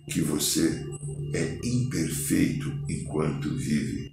[0.08, 0.84] que você
[1.34, 4.12] é imperfeito enquanto vive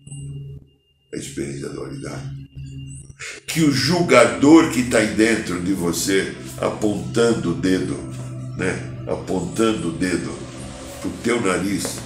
[1.14, 2.50] a experiência da dualidade.
[3.48, 7.96] Que o julgador que está aí dentro de você, apontando o dedo,
[8.58, 8.94] né?
[9.08, 10.32] apontando o dedo
[11.00, 12.00] para o teu nariz,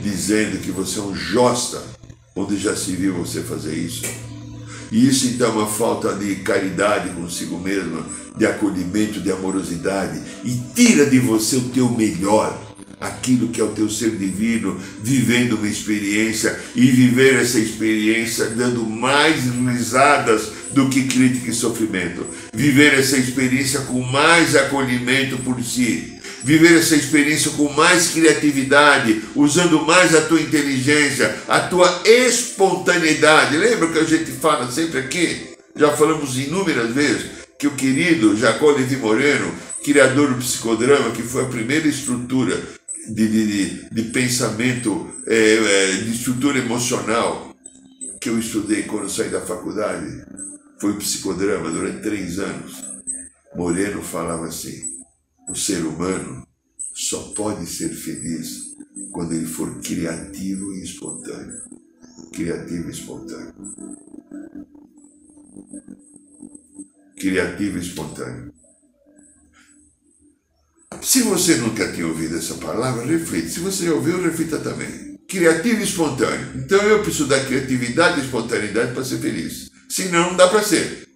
[0.00, 1.91] dizendo que você é um josta,
[2.34, 4.04] onde já se viu você fazer isso.
[4.90, 8.04] E isso então é uma falta de caridade consigo mesmo,
[8.36, 12.60] de acolhimento, de amorosidade, e tira de você o teu melhor
[13.02, 18.86] aquilo que é o teu ser divino, vivendo uma experiência e viver essa experiência dando
[18.86, 22.24] mais risadas do que crítica e sofrimento.
[22.54, 26.11] Viver essa experiência com mais acolhimento por si.
[26.44, 33.56] Viver essa experiência com mais criatividade, usando mais a tua inteligência, a tua espontaneidade.
[33.56, 35.52] Lembra que a gente fala sempre aqui?
[35.76, 37.26] Já falamos inúmeras vezes
[37.58, 42.60] que o querido Jacó Levi Moreno, criador do psicodrama, que foi a primeira estrutura
[43.08, 47.54] de, de, de pensamento, é, é, de estrutura emocional
[48.20, 50.24] que eu estudei quando saí da faculdade.
[50.80, 52.82] Foi psicodrama durante três anos.
[53.54, 54.91] Moreno falava assim:
[55.52, 56.46] o ser humano
[56.94, 58.74] só pode ser feliz
[59.12, 61.60] quando ele for criativo e espontâneo.
[62.32, 63.54] Criativo e espontâneo.
[67.18, 68.54] Criativo e espontâneo.
[71.02, 73.48] Se você nunca tinha ouvido essa palavra, reflita.
[73.48, 75.18] Se você já ouviu, reflita também.
[75.28, 76.62] Criativo e espontâneo.
[76.64, 79.70] Então eu preciso da criatividade e espontaneidade para ser feliz.
[79.90, 81.06] Senão não dá para ser.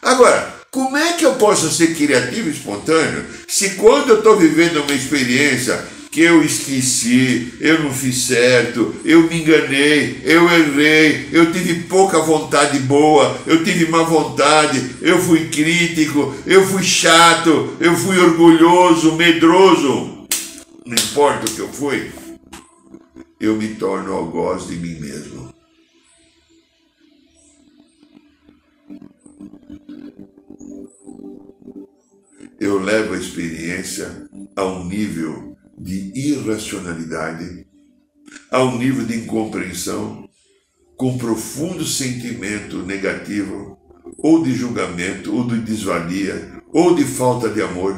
[0.00, 4.82] Agora, como é que eu posso ser criativo e espontâneo se quando eu estou vivendo
[4.82, 11.50] uma experiência que eu esqueci, eu não fiz certo, eu me enganei, eu errei, eu
[11.50, 17.96] tive pouca vontade boa, eu tive má vontade, eu fui crítico, eu fui chato, eu
[17.96, 20.26] fui orgulhoso, medroso.
[20.84, 22.10] Não importa o que eu fui,
[23.40, 25.45] eu me torno algoz de mim mesmo.
[32.58, 37.66] Eu levo a experiência a um nível de irracionalidade,
[38.50, 40.26] a um nível de incompreensão,
[40.96, 43.76] com profundo sentimento negativo,
[44.16, 47.94] ou de julgamento, ou de desvalia, ou de falta de amor,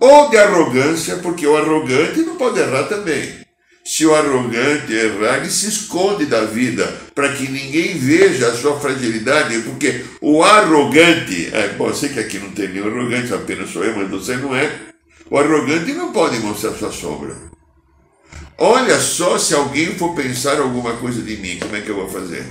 [0.00, 3.45] ou de arrogância, porque o arrogante não pode errar também.
[3.86, 8.80] Se o arrogante errar, ele se esconde da vida para que ninguém veja a sua
[8.80, 13.70] fragilidade, porque o arrogante, é, bom, eu sei que aqui não tem nenhum arrogante, apenas
[13.70, 14.76] sou eu, mas você não é.
[15.30, 17.36] O arrogante não pode mostrar sua sombra.
[18.58, 22.08] Olha só se alguém for pensar alguma coisa de mim, como é que eu vou
[22.08, 22.44] fazer?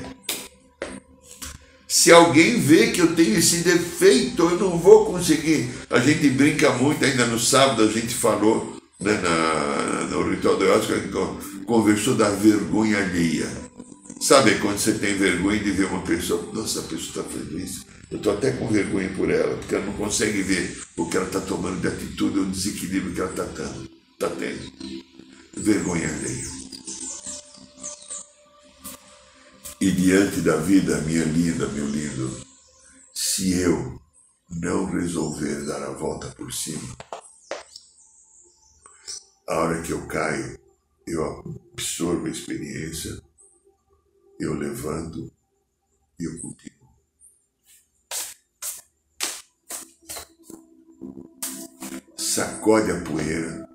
[1.86, 5.69] Se alguém vê que eu tenho esse defeito, eu não vou conseguir.
[5.89, 8.75] A gente brinca muito, ainda no sábado a gente falou
[9.06, 11.00] né, na, no ritual do Oscar,
[11.65, 13.48] conversou da vergonha alheia.
[14.20, 17.86] Sabe quando você tem vergonha de ver uma pessoa, nossa, a pessoa está fazendo isso,
[18.10, 21.28] eu estou até com vergonha por ela, porque ela não consegue ver o que ela
[21.28, 23.89] está tomando de atitude, o desequilíbrio que ela está tendo.
[24.18, 24.72] Tá tendo.
[25.56, 26.56] Vergonha alheia.
[29.82, 32.39] E diante da vida, minha linda, meu lindo,
[33.13, 34.00] se eu
[34.50, 36.96] não resolver dar a volta por cima,
[39.47, 40.60] a hora que eu caio,
[41.08, 43.21] eu absorvo a experiência,
[44.39, 45.31] eu levanto
[46.19, 46.75] e eu cultivo.
[52.36, 53.69] sacode a poeira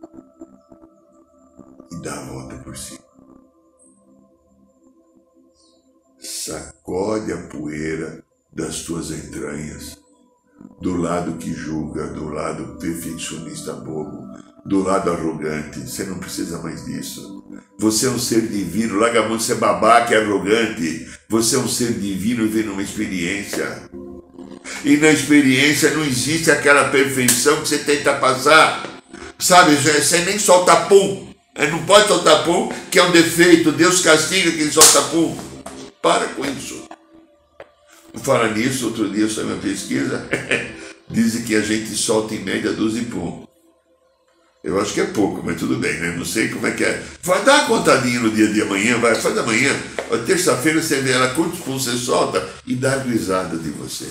[1.90, 3.00] e dá a volta por cima.
[6.18, 9.98] Sacode a poeira das tuas entranhas,
[10.78, 14.26] do lado que julga, do lado perfeccionista bobo,
[14.64, 15.80] do lado arrogante.
[15.80, 17.44] Você não precisa mais disso.
[17.78, 21.08] Você é um ser divino, larga a mão de ser babaca e arrogante.
[21.28, 23.82] Você é um ser divino vivendo uma experiência.
[24.84, 28.86] E na experiência não existe aquela perfeição que você tenta passar.
[29.38, 31.30] Sabe, você nem solta pum.
[31.70, 33.72] Não pode soltar pum, que é um defeito.
[33.72, 35.36] Deus castiga quem solta pum.
[36.00, 36.88] Para com isso.
[38.22, 40.26] Fala nisso, outro dia saiu uma pesquisa.
[41.08, 43.49] Dizem que a gente solta em média 12 pum.
[44.62, 46.14] Eu acho que é pouco, mas tudo bem, né?
[46.16, 47.02] Não sei como é que é.
[47.22, 49.74] Vai dar uma contadinha no dia de amanhã, vai, faz amanhã.
[50.26, 54.10] Terça-feira você vê ela quantos pum você solta e dá risada de você.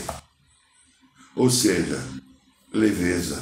[1.36, 2.04] Ou seja,
[2.74, 3.42] leveza,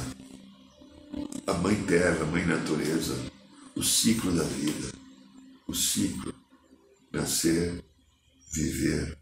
[1.46, 3.16] a mãe terra, a mãe natureza,
[3.74, 4.92] o ciclo da vida,
[5.66, 6.34] o ciclo
[7.10, 7.82] nascer,
[8.52, 9.18] viver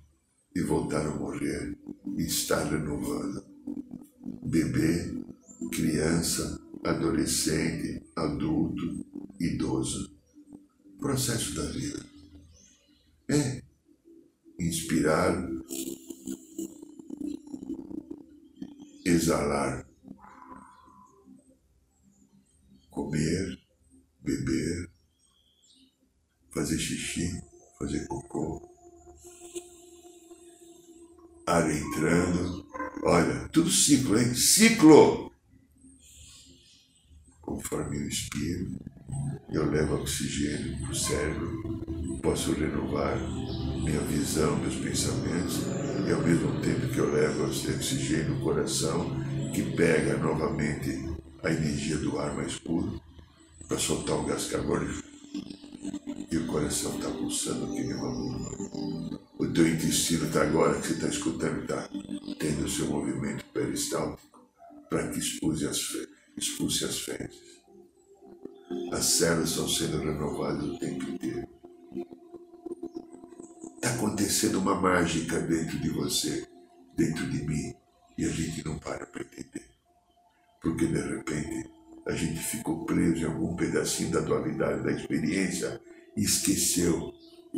[0.54, 1.76] e voltar a morrer
[2.18, 3.44] e estar renovando.
[4.44, 5.14] Bebê,
[5.72, 9.04] criança, adolescente, adulto,
[9.40, 10.14] idoso.
[10.98, 12.04] Processo da vida.
[13.28, 13.62] É
[14.58, 15.36] inspirar,
[19.04, 19.86] exalar,
[22.90, 23.58] comer,
[24.22, 24.90] beber,
[26.54, 27.30] fazer xixi,
[27.78, 28.62] fazer cocô,
[31.46, 32.66] ar entrando.
[33.04, 34.34] Olha, tudo ciclo, hein?
[34.34, 35.35] Ciclo!
[37.46, 38.76] Conforme eu inspiro,
[39.52, 43.16] eu levo oxigênio para o cérebro, posso renovar
[43.84, 45.60] minha visão, meus pensamentos,
[46.08, 49.16] e ao mesmo tempo que eu levo oxigênio no coração,
[49.54, 51.08] que pega novamente
[51.44, 53.00] a energia do ar mais puro,
[53.68, 55.04] para soltar o gás carbônico,
[56.32, 59.20] e o coração está pulsando que nem uma bomba.
[59.38, 61.88] O teu intestino está agora que você está escutando, está
[62.40, 64.40] tendo o seu movimento peristáltico
[64.90, 65.78] para que expulse as,
[66.36, 67.62] expulse as fezes.
[68.92, 71.48] As células estão sendo renovadas o tempo inteiro.
[73.76, 76.46] Está acontecendo uma mágica dentro de você,
[76.96, 77.74] dentro de mim,
[78.18, 79.64] e a gente não para para entender.
[80.60, 81.70] Porque de repente
[82.06, 85.80] a gente ficou preso em algum pedacinho da dualidade da experiência
[86.16, 87.12] e esqueceu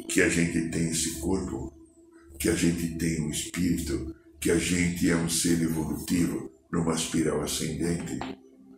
[0.08, 1.72] que a gente tem esse corpo,
[2.38, 7.42] que a gente tem um espírito, que a gente é um ser evolutivo numa espiral
[7.42, 8.18] ascendente.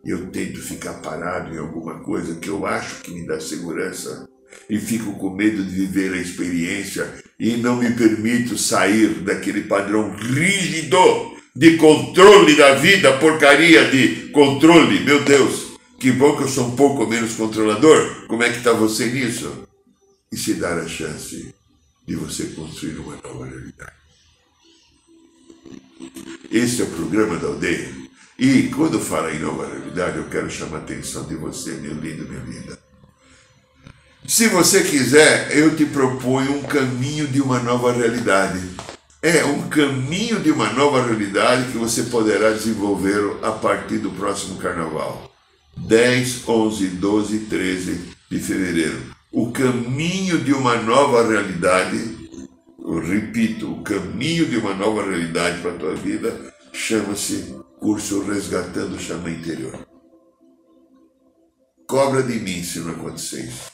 [0.05, 4.27] Eu tento ficar parado em alguma coisa que eu acho que me dá segurança
[4.69, 7.07] e fico com medo de viver a experiência
[7.39, 10.97] e não me permito sair daquele padrão rígido
[11.55, 15.01] de controle da vida, porcaria de controle.
[15.01, 18.25] Meu Deus, que bom que eu sou um pouco menos controlador.
[18.27, 19.67] Como é que está você nisso?
[20.31, 21.53] e se dar a chance
[22.07, 23.91] de você construir uma nova realidade.
[26.49, 27.93] Esse é o programa da aldeia.
[28.41, 32.27] E quando falo em nova realidade, eu quero chamar a atenção de você, meu lindo,
[32.27, 32.79] minha linda.
[34.27, 38.59] Se você quiser, eu te proponho um caminho de uma nova realidade.
[39.21, 44.57] É um caminho de uma nova realidade que você poderá desenvolver a partir do próximo
[44.57, 45.31] carnaval.
[45.77, 52.17] 10, 11, 12 e 13 de fevereiro o caminho de uma nova realidade,
[52.79, 58.95] eu repito, o caminho de uma nova realidade para a tua vida chama-se curso Resgatando
[58.95, 59.87] o Chama Interior.
[61.87, 63.71] Cobra de mim se não acontecer isso.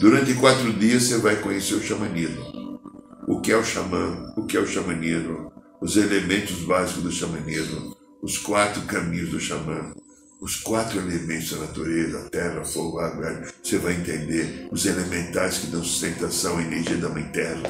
[0.00, 2.80] Durante quatro dias você vai conhecer o xamanismo.
[3.28, 7.96] O que é o xamã, o que é o xamanismo, os elementos básicos do xamanismo,
[8.22, 9.92] os quatro caminhos do xamã,
[10.40, 15.82] os quatro elementos da natureza, terra, fogo, água, você vai entender os elementais que dão
[15.82, 17.62] sustentação à energia da Mãe Terra.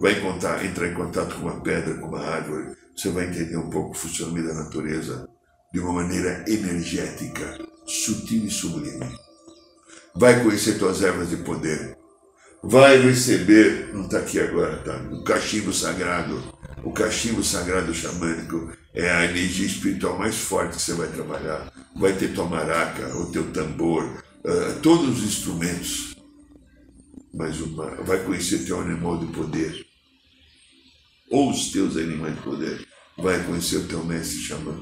[0.00, 3.68] Vai encontrar, entrar em contato com uma pedra, com uma árvore, você vai entender um
[3.68, 5.28] pouco o funcionamento da natureza
[5.72, 9.06] de uma maneira energética, sutil e sublime.
[10.14, 11.96] Vai conhecer tuas ervas de poder.
[12.62, 14.96] Vai receber, não está aqui agora, tá?
[15.12, 16.42] O cachimbo sagrado,
[16.82, 21.72] o cachimbo sagrado xamânico é a energia espiritual mais forte que você vai trabalhar.
[21.96, 26.16] Vai ter tua maraca, o teu tambor, uh, todos os instrumentos.
[27.32, 29.87] Mas uma, vai conhecer teu animal de poder.
[31.30, 32.86] Ou os teus animais de poder.
[33.16, 34.80] Vai conhecer o teu mestre xamã.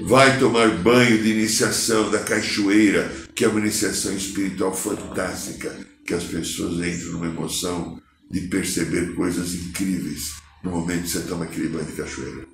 [0.00, 5.70] Vai tomar banho de iniciação da cachoeira, que é uma iniciação espiritual fantástica,
[6.04, 10.32] que as pessoas entram numa emoção de perceber coisas incríveis
[10.64, 12.46] no momento que você toma aquele banho de cachoeira.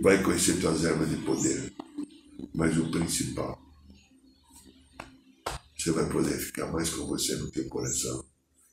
[0.00, 1.72] Vai conhecer tuas ervas de poder.
[2.54, 3.58] Mas o principal,
[5.76, 8.24] você vai poder ficar mais com você no teu coração.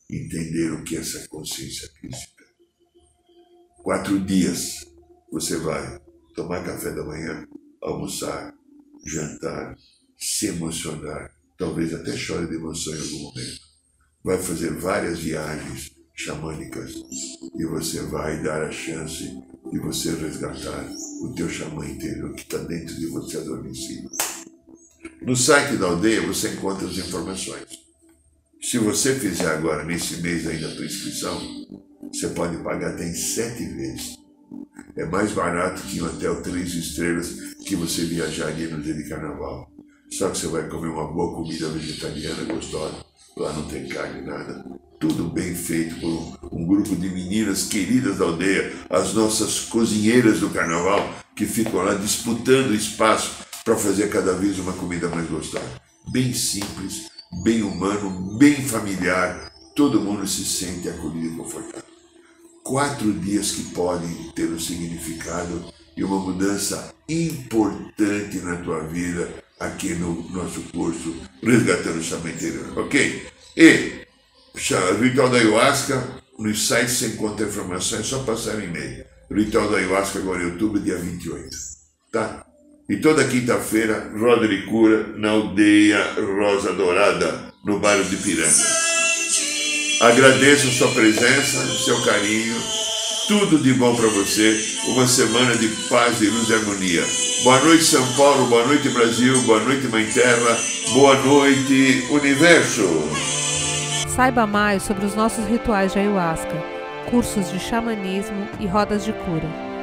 [0.10, 2.39] Entender o que é essa consciência crística.
[3.90, 4.86] Quatro dias
[5.32, 6.00] você vai
[6.36, 7.44] tomar café da manhã,
[7.82, 8.54] almoçar,
[9.04, 9.76] jantar,
[10.16, 13.62] se emocionar, talvez até chore de emoção em algum momento.
[14.24, 16.94] Vai fazer várias viagens xamânicas
[17.58, 19.24] e você vai dar a chance
[19.72, 20.88] de você resgatar
[21.24, 24.08] o teu xamã interior que está dentro de você adormecido.
[25.24, 27.89] No site da aldeia você encontra as informações.
[28.62, 31.40] Se você fizer agora, nesse mês ainda a tua inscrição,
[32.12, 34.18] você pode pagar até em sete vezes.
[34.96, 39.72] É mais barato que um hotel três estrelas que você viajaria no dia de carnaval.
[40.12, 43.06] Só que você vai comer uma boa comida vegetariana gostosa.
[43.38, 44.66] Lá não tem carne, nada
[45.00, 50.42] tudo bem feito por um, um grupo de meninas queridas da aldeia, as nossas cozinheiras
[50.42, 55.82] do carnaval, que ficam lá disputando espaço para fazer cada vez uma comida mais gostosa.
[56.12, 61.90] Bem simples, bem humano, bem familiar, todo mundo se sente acolhido e confortável.
[62.64, 65.66] Quatro dias que podem ter um significado
[65.96, 72.78] e uma mudança importante na tua vida aqui no nosso curso Resgatando o Chama Interior,
[72.78, 73.28] ok?
[73.58, 74.06] E
[75.02, 79.06] Ritual da Ayahuasca, nos sites você encontra informações, é só passar um e-mail.
[79.32, 81.50] Ritual da Ayahuasca agora em outubro, dia 28,
[82.12, 82.46] tá?
[82.90, 88.50] E toda quinta-feira, roda de cura na aldeia Rosa Dourada, no bairro de Piranga.
[90.02, 92.56] Agradeço a sua presença, o seu carinho,
[93.28, 97.04] tudo de bom para você, uma semana de paz, e luz e harmonia.
[97.44, 100.58] Boa noite, São Paulo, boa noite, Brasil, boa noite, Mãe Terra,
[100.92, 102.88] boa noite, Universo.
[104.08, 106.56] Saiba mais sobre os nossos rituais de ayahuasca,
[107.12, 109.69] cursos de xamanismo e rodas de cura.